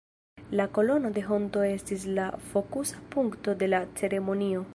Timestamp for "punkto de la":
3.13-3.85